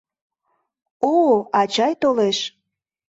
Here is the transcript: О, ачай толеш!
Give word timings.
О, 1.11 1.15
ачай 1.59 1.93
толеш! 2.01 2.37